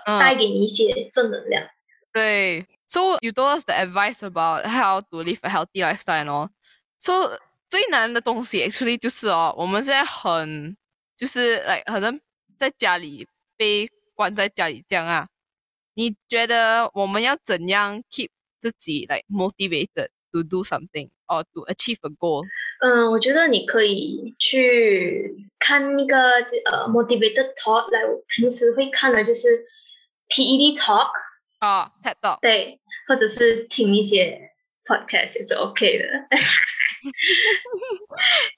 [0.04, 1.64] 呃带给你一些正能量。
[2.12, 2.66] 对。
[2.88, 6.48] So you told us the advice about how to live a healthy lifestyle and all.
[6.98, 10.76] So 最难的东西 actually 就是哦，我们现在很
[11.16, 12.18] 就是来好像
[12.56, 15.28] 在家里被关在家里这样啊。
[15.94, 18.28] 你觉得我们要怎样 keep
[18.60, 22.44] 自己 like motivated to do something or to achieve a goal？
[22.80, 26.32] 嗯，我觉得你可以去看那个
[26.66, 29.48] 呃 motivated talk，来我平时会看的就是
[30.28, 31.10] TED talk。
[31.58, 34.50] 啊，TED Talk 对，或者是听一些
[34.84, 36.04] podcast 也是 OK 的。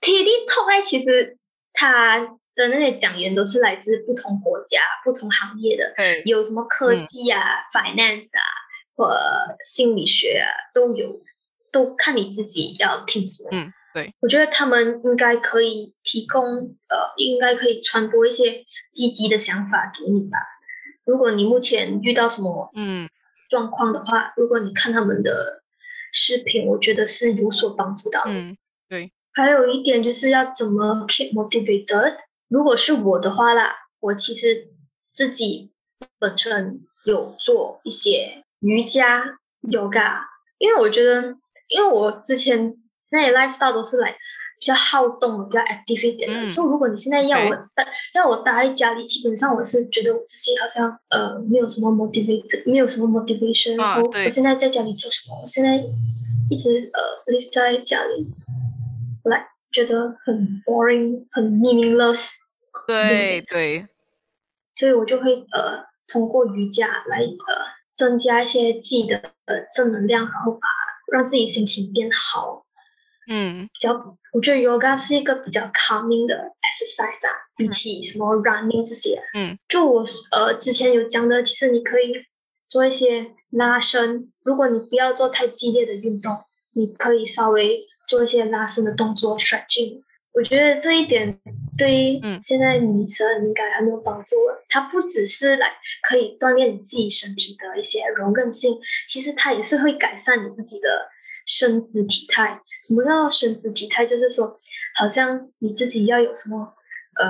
[0.00, 1.38] TED Talk 其实
[1.72, 5.94] 他的那些讲员都是来自不同国家、不同行业的，
[6.25, 7.40] 有什么科技啊、
[7.73, 8.42] finance 啊，
[8.97, 9.16] 或
[9.64, 11.21] 心理学啊都有，
[11.71, 13.51] 都看你自己要听什么。
[13.53, 20.38] 嗯，对，我觉得他们应该可以提供，呃，应该可以传播一些积极的想法给你吧。
[21.05, 23.09] 如果你目前遇到什么嗯
[23.49, 25.62] 状况的话，如果你看他们的
[26.12, 28.33] 视频，我觉得是有所帮助到的。
[28.33, 29.12] 嗯，对。
[29.33, 32.16] 还有一点就是要怎么 keep motivated。
[32.48, 34.68] 如果是我的话啦，我其实
[35.12, 35.70] 自己
[36.18, 40.22] 本身有做一些瑜伽、yoga，
[40.58, 41.37] 因为我觉得，
[41.68, 42.76] 因为我之前
[43.11, 44.16] 那些 lifestyle 都是来。
[44.61, 46.44] 比较好动，比较 active 一点的。
[46.44, 53.76] 所以如果你现在要我待，要我待在家里，基本上我是觉得我自己好像呃没有什么 motivation，没有什么 motivation。
[53.76, 55.42] 然后我现在在家里做什么？
[55.42, 55.76] 我现在
[56.50, 58.34] 一直呃立在家里，
[59.22, 62.31] 来觉得很 boring，很 meaningless。
[62.87, 63.87] 对对。
[64.74, 70.68] 所以我就会呃通过瑜伽来呃增加一些自己的呃正能量，然后把
[71.12, 72.64] 让自己心情变好。
[73.31, 79.22] 嗯，比较，我觉得 yoga 是一个比较 calming 的 exercise 啊，比起什么 running 这些。
[79.35, 82.14] 嗯，就我呃之前有讲的，其实你可以
[82.70, 86.38] 做一些拉伸，如果你不要做太激烈的运动，
[86.72, 90.03] 你可以稍微做一些拉伸的动作 stretching。
[90.33, 91.40] 我觉得这一点
[91.77, 94.64] 对于现在女生应该很有帮助了。
[94.68, 95.73] 它不只是来
[96.09, 101.09] 可以锻炼你自己身体的一些柔韧性，其实它也是会改善你自己的
[101.47, 102.61] 身姿体态。
[102.87, 104.07] 什么叫身姿体态？
[104.07, 104.61] 就是说，
[104.94, 106.75] 好像你自己要有什么
[107.18, 107.27] 呃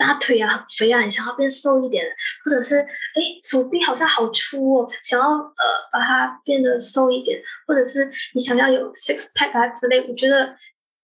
[0.00, 2.06] 大腿啊很肥啊，你想要变瘦一点，
[2.42, 5.54] 或者是哎手臂好像好粗哦，想要呃
[5.92, 10.56] 把它变得瘦一点，或者是你想要有 six pack 啊之类，我觉得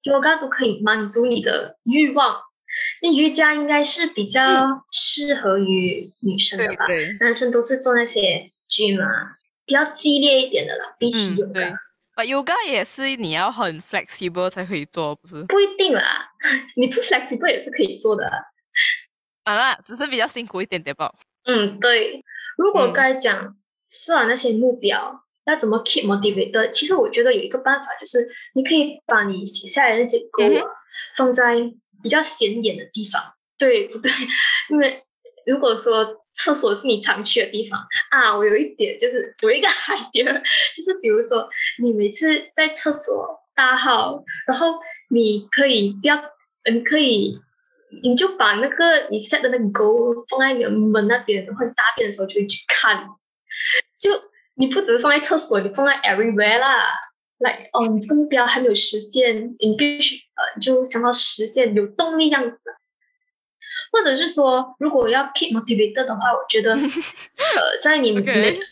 [0.04, 2.40] yoga 都可以满足你的欲望。
[3.02, 4.40] 那瑜伽应该是比较
[4.90, 6.86] 适合于女生的吧？
[7.20, 9.32] 男生都是做那些 gym 啊，
[9.66, 11.76] 比较激烈一点的啦，比起 yoga。
[12.16, 15.42] Yoga 也是你要很 flexible 才可以做，不是？
[15.44, 16.30] 不一定啦，
[16.76, 18.26] 你不 flexible 也是可以做的。
[18.26, 18.32] 啊，
[19.54, 21.12] 那只是比较辛苦一点点吧。
[21.44, 22.22] 嗯，对。
[22.56, 23.56] 如果该讲
[23.90, 26.70] 设完那些目标，要怎么 keep motivated？
[26.70, 30.64] 其实我觉得有一个办法，就是你可以把你写下来那些 goal
[31.14, 31.56] 放在
[32.02, 33.22] 比较显眼的地方，
[33.58, 34.10] 对不对？
[34.70, 35.04] 因为
[35.46, 37.80] 如果说厕所是你常去的地方
[38.10, 38.36] 啊！
[38.36, 40.24] 我有一点就是有一个 idea，
[40.74, 41.48] 就是比如说
[41.82, 44.74] 你每次在厕所大号，然后
[45.10, 46.16] 你可以不要，
[46.72, 47.32] 你可以
[48.02, 53.06] 你就把那个你 set 的那个 goal 放在你的门那边，然后大便的时候就会去看。
[54.00, 54.10] 就
[54.54, 56.84] 你不只是放在厕所，你放在 everywhere 啦。
[57.38, 62.60] 来哦，你这个目标还没有实现，你必须呃，就想要实现，有动力这样子。
[63.92, 68.18] 或者是说，如果要 keep motivated 的话，我觉得， 呃，在你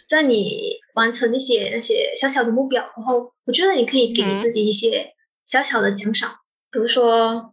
[0.09, 5.13] 在你完成一些那些小小的目标然后，我觉得你可以给你自己一些
[5.45, 6.31] 小小的奖赏，
[6.71, 7.53] 比如说，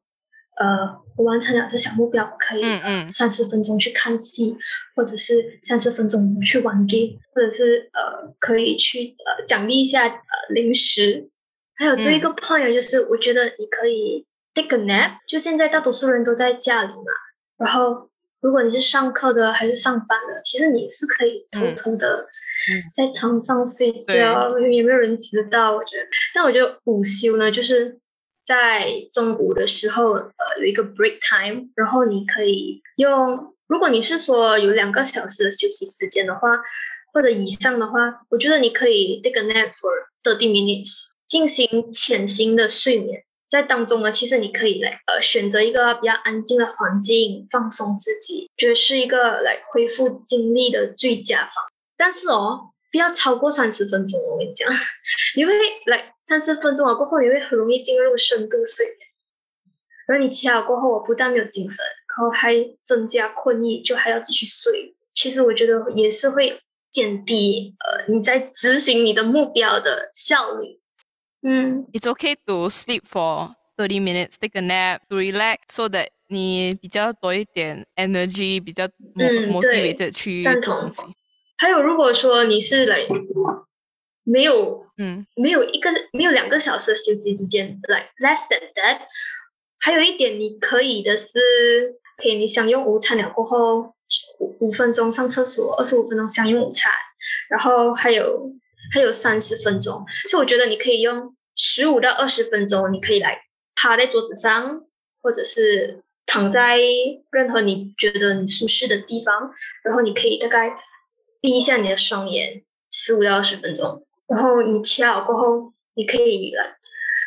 [0.58, 2.64] 呃，我完成了这小目标，可以
[3.12, 4.56] 三十分钟去看戏，
[4.96, 11.30] 或者是三十分钟去玩 game，或者是呃，可以去呃奖励一下呃零食。
[11.76, 17.04] 还有最后一个 point 就是，我觉得你可以 take a nap，就现在大多数人都在家里嘛。
[17.58, 18.10] 然后
[18.42, 22.26] 如果你是上课的还是上班的，其实你是可以偷偷的
[22.96, 25.76] 在床上睡觉，也没有人知道。
[25.76, 28.00] 我觉得，但我觉得午休呢，就是
[28.46, 33.54] 在中午的时候，呃，有一个 break time，然后你可以用。
[33.68, 36.60] 如果你是说有两个小时的休息时间的话，
[37.14, 43.24] 或者以上的话，我觉得你可以 take a nap for thirty minutes，进行浅型的睡眠。
[43.50, 51.64] 在当中呢，其实你可以来呃选择一个比较安静的环境，放松自己，觉得是一个来恢复精力的最佳方。
[51.98, 54.70] 但是哦，不要超过三十分钟，我跟你讲，
[55.38, 55.54] 你会
[55.86, 58.98] 来三十分钟了过后，你会很容易进入深度睡眠。
[60.08, 64.96] 然后你起来过后，我不但没有精神，然后还增加困意，就还要继续睡。
[65.14, 70.80] 其实我觉得也是会减低呃你在执行你的目标的效率。
[71.42, 78.88] 嗯，It's okay to sleep for thirty minutes, take a nap to relax, so that 你比较多一点 energy，比较
[78.88, 81.02] motivated 去做东西。
[81.58, 83.02] 还有，如果说你是来
[84.32, 89.02] 没有，嗯，没有一个没有两个小时的休息时间，like less than that。
[89.80, 91.30] 还有一点你可以的是，
[92.18, 93.94] 可以你享用午餐了过后
[94.40, 96.92] 五五分钟上厕所，二十五分钟享用午餐，
[97.50, 98.52] 然后还有。
[98.94, 103.42] 还有三十分钟，所以我觉得你可以用十五到二十分钟，你可以来
[103.74, 104.82] 趴在桌子上，
[105.22, 106.78] 或者是躺在
[107.32, 109.50] 任何你觉得你舒适的地方，
[109.86, 110.76] 然后你可以大概
[111.40, 116.78] 闭一下你的双眼，十五到二十分钟，然后你起来过后，你可以来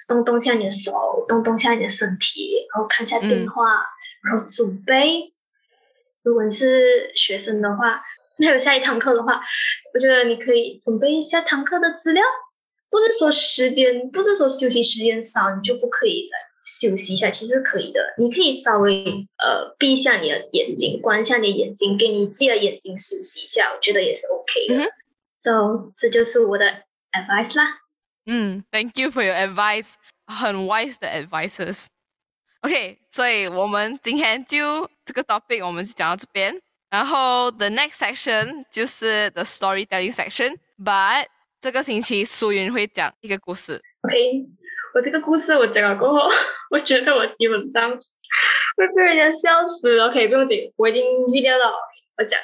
[0.08, 0.92] 动动下你的手，
[1.28, 3.84] 动动下你的身体，然后看一下电话，
[4.22, 5.32] 然后准备。
[6.22, 8.02] 如果你是学生的话。
[8.36, 9.40] 还有下一堂课的话，
[9.94, 12.24] 我觉得你可以准备一下堂课的资料。
[12.90, 18.00] 不是说时间，不是说休息时间少你就不可以来休息一下，其实可以的。
[18.18, 19.04] 你可以稍微
[19.38, 24.90] 呃闭一下你的眼睛，关一下你的眼睛，给你自己的眼睛休息一下，我觉得也是 OK 的。
[25.38, 26.82] So 这就是我的
[27.14, 27.80] advice 啦。
[28.26, 29.94] 嗯，Thank you for your advice，
[30.26, 31.86] 很 wise 的 advices。
[32.62, 36.60] OK，所以我们今天就这个 topic 我们就讲到这边。
[36.90, 41.26] 然后 the next section 就是 the storytelling section，but
[41.60, 43.82] 这个星期苏云会讲一个故事。
[44.02, 44.46] OK，
[44.94, 46.28] 我这个故事我讲了过后，
[46.70, 49.98] 我觉得我基本上会被人家笑死。
[49.98, 51.74] OK，不用紧，我已经预料到。
[52.16, 52.40] 我讲，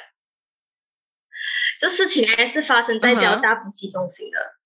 [1.79, 4.60] 这事情呢是发生在交大补习中心的。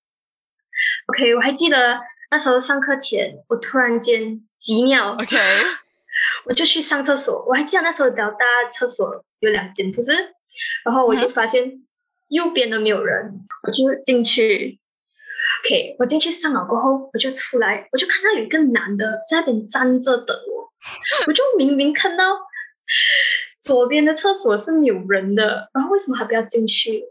[1.08, 5.14] OK，我还记得那时候上课前，我突然间几秒。
[5.14, 5.36] OK。
[6.46, 10.12] 我就去上厕所，我还记得那时候比较大厕所有两间，不是？
[10.82, 11.70] 然后我就发现
[12.28, 14.80] 右边的没有人，我就进去。
[15.62, 20.72] OK，我进去上了过后，我就出来，我就看到有一个男的在那边站着等我。
[21.26, 22.38] 我就明明看到
[23.60, 27.04] 左边的厕所是没有人的，然后为什么还不要进去？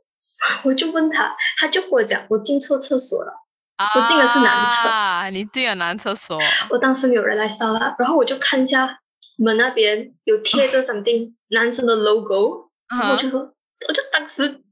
[0.63, 3.44] 我就问他，他就跟我讲，我进错厕所了，
[3.77, 4.88] 我进的是男厕。
[4.88, 6.39] 啊，你进了男厕所。
[6.71, 8.99] 我当时没有人来扫了，然后我就看一下。
[9.38, 11.03] 门那边有贴着 什么
[11.49, 12.71] 男生的 logo，
[13.11, 14.63] 我就说，我就当时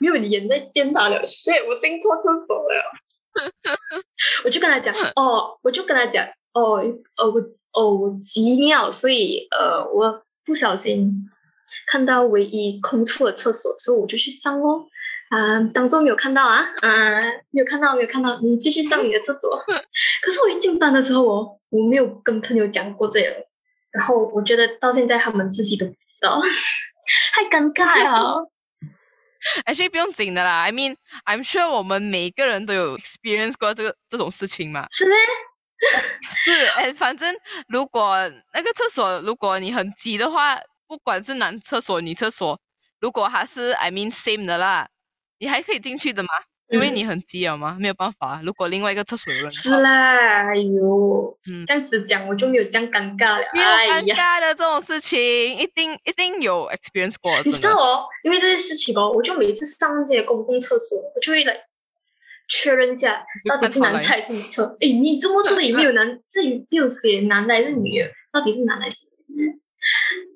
[0.00, 2.90] 没有眼在见他了，所以我进错厕所了。
[4.46, 6.80] 我就跟他讲，哦，我就跟他讲，哦，
[7.16, 7.38] 哦，我，
[7.78, 11.12] 哦，我急尿，所以呃，我不小心
[11.86, 14.86] 看到唯一空出的厕所，所以我就去上哦。
[15.34, 19.56] 嗯，当中没有看到啊，嗯，没有看到，没有看到，你继续上你的厕所。
[20.22, 23.60] 可是我一进班的时候，我我没有跟朋友讲过这样子。
[23.90, 26.40] 然后我觉得到现在他们自己都不知道，
[27.34, 28.50] 太尴尬了。
[29.66, 34.86] 而且不用紧的啦，I mean I'm sure 我们每个人都有 experience 过这个这种事情嘛。
[34.90, 35.16] 是咩？
[36.30, 37.34] 是哎，反正
[37.68, 38.16] 如果
[38.54, 42.60] 那个厕所如果你很急的话，不管是男厕所女厕所，
[43.00, 44.88] 如果还是 I mean same 的啦，
[45.42, 46.28] 你还可以进去的吗。
[46.68, 47.76] 因为你很急了吗？
[47.78, 48.40] 没有办法。
[48.46, 53.44] 如果另外一个厕所有人，是啦，哎呦，这样子讲我就没有这样尴尬了。
[53.52, 55.20] 没有尴尬的这种事情，
[55.58, 57.30] 一定一定有 experience 过。
[57.44, 61.54] 你知道哦，因为这些事情哦，我就每次上这些公共厕所，我就会来
[62.48, 64.74] 确认一下到底是男厕还是女厕。
[64.80, 66.18] 哎，你怎么这里没有男？
[66.26, 68.10] 这里没有写男的还是女的？
[68.32, 69.60] 到底是男还是女？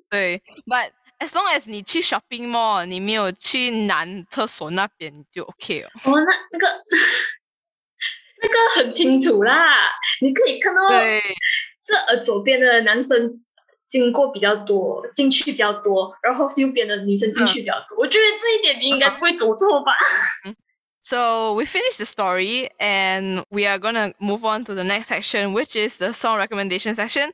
[0.07, 0.91] 对，but。
[1.18, 5.88] As long as 你去 shopping mall，你没有去男厕所那边就 OK 了。
[6.04, 6.66] 哦，那那个
[8.42, 9.72] 那个很清楚啦，
[10.20, 13.40] 你可以看到这呃左边的男生
[13.88, 17.98] 经过比较多，进去比较多，然后右边的女生进去比较多。
[17.98, 19.92] 我觉得这一点你应该不会走错吧？
[21.00, 25.76] So we finished the story and we are gonna move on to the next section, which
[25.76, 27.32] is the song recommendation section.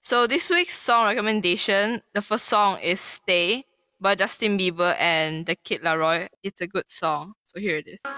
[0.00, 3.64] So this week's song recommendation, the first song is Stay
[4.00, 6.28] by Justin Bieber and the Kid Laroi.
[6.42, 7.34] It's a good song.
[7.42, 7.98] So here it is.
[8.04, 8.14] I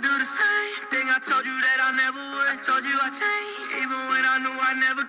[0.00, 2.48] do the same thing I told you that I never would.
[2.54, 5.03] I told you I changed, even when I knew I never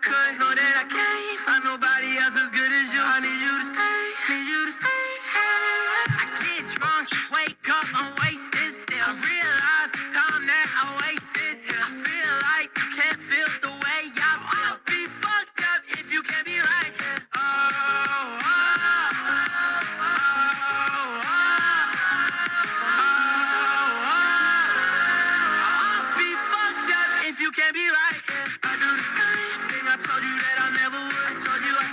[27.65, 28.45] can't be right here.
[28.61, 31.25] I do the same thing I told you that I never would.
[31.25, 31.87] I told you I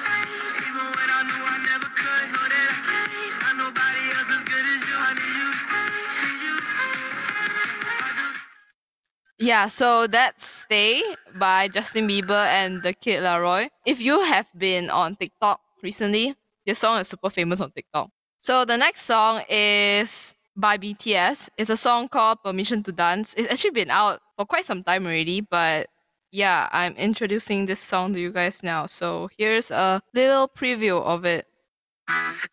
[0.68, 2.24] even when I knew I never could.
[2.28, 4.96] Know that I can't find nobody else as good as you.
[5.00, 5.88] I need you to stay,
[6.28, 6.92] need you to stay.
[9.40, 11.02] Yeah, so that's Stay
[11.36, 13.68] by Justin Bieber and the Kid Laroi.
[13.86, 16.34] If you have been on TikTok recently,
[16.66, 18.10] this song is super famous on TikTok.
[18.38, 21.48] So the next song is by BTS.
[21.56, 23.34] It's a song called Permission to Dance.
[23.34, 25.86] It's actually been out for quite some time already, but
[26.32, 28.86] yeah, I'm introducing this song to you guys now.
[28.86, 31.46] So here's a little preview of it.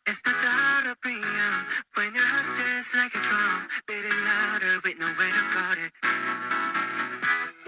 [0.05, 1.65] It's the thought of PM
[1.97, 5.91] when your heart's just like a drum, beating louder with nowhere to guard it.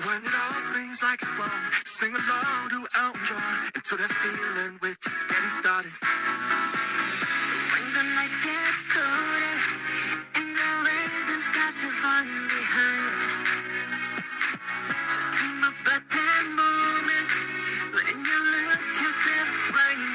[0.05, 4.77] When it all seems like it's wrong, sing along to Elton John into that feeling
[4.85, 5.93] we're just getting started.
[7.73, 9.57] When the nights get colder
[10.37, 13.00] and the rhythm's got you falling behind,
[16.11, 17.31] that moment
[17.93, 20.10] when you look yourself right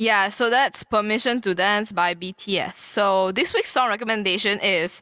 [0.00, 2.76] Yeah, so that's Permission to Dance by BTS.
[2.76, 5.00] So this week's song recommendation is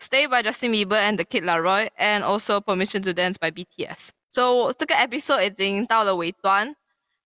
[0.00, 4.10] Stay by Justin Bieber and the Kid Laroi, and also Permission to Dance by BTS.
[4.28, 6.74] So 这个 episode 已经到了尾端，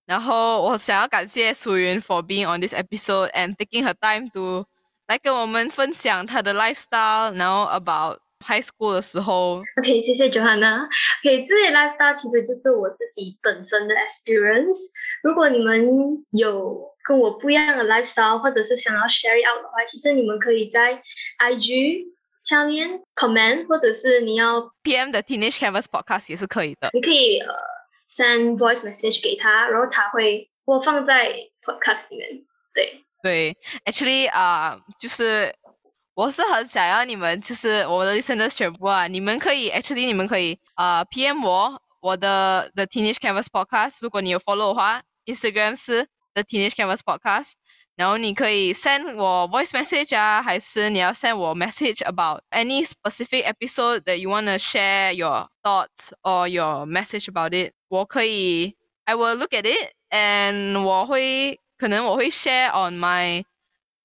[0.04, 4.66] 然后我想要感谢苏云 for being on this episode and taking her time to
[5.06, 14.76] 来跟我们分享她的 lifestyle，然后 about high school 的时候 OK，谢谢 Johanna。OK，这些 lifestyle 其实就是我自己本身的 experience。
[15.22, 15.88] 如果你们
[16.32, 21.01] 有 跟我不一样的 lifestyle，或者是想要 share it out 的话，其实你们可以在
[21.39, 22.05] IG
[22.43, 26.89] 下面 comment，或者是你要 PM 的 Teenage Canvas Podcast 也是可以的。
[26.93, 27.53] 你可以呃
[28.09, 31.33] send voice message 给他，然后他会播放在
[31.63, 32.29] podcast 里面。
[32.73, 35.53] 对，对，actually 啊、就是
[36.15, 46.98] 我是很想要你们，就是我的 listeners 全部啊，你们可以 actually 你们可以啊、PM 我我的 The Teenage Canvas Podcast，如果你有 follow 的话，Instagram 是 The Teenage Canvas
[46.98, 47.52] Podcast。
[47.96, 54.58] 然后你可以 send 我 voice message 啊，还是你要 send 我 message about any specific episode that you wanna
[54.58, 57.72] share your thoughts or your message about it。
[57.88, 63.44] 我可以，I will look at it and 我会可能我会 share on my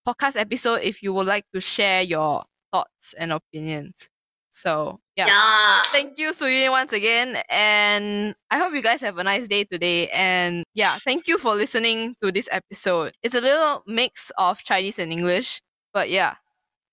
[0.06, 4.08] podcast episode if you would like to share your thoughts and opinions.
[4.52, 5.27] So yeah.
[5.27, 5.83] yeah.
[5.87, 7.39] Thank you, Suyin, once again.
[7.49, 10.09] And I hope you guys have a nice day today.
[10.09, 13.13] And yeah, thank you for listening to this episode.
[13.23, 15.61] It's a little mix of Chinese and English.
[15.93, 16.35] But yeah,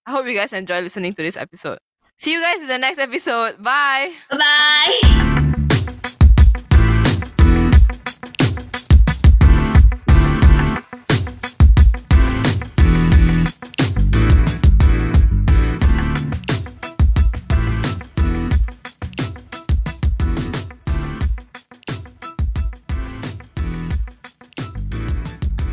[0.05, 1.79] I hope you guys enjoy listening to this episode.
[2.17, 3.61] See you guys in the next episode.
[3.61, 4.13] Bye.
[4.29, 5.39] Bye.